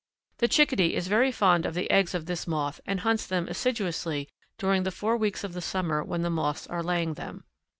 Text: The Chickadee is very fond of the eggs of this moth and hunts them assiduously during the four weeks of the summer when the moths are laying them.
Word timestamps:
The 0.39 0.47
Chickadee 0.47 0.95
is 0.95 1.07
very 1.07 1.31
fond 1.31 1.63
of 1.63 1.75
the 1.75 1.87
eggs 1.91 2.15
of 2.15 2.25
this 2.25 2.47
moth 2.47 2.81
and 2.87 3.01
hunts 3.01 3.27
them 3.27 3.47
assiduously 3.47 4.27
during 4.57 4.81
the 4.81 4.89
four 4.89 5.15
weeks 5.15 5.43
of 5.43 5.53
the 5.53 5.61
summer 5.61 6.03
when 6.03 6.23
the 6.23 6.31
moths 6.31 6.65
are 6.65 6.81
laying 6.81 7.13
them. 7.13 7.43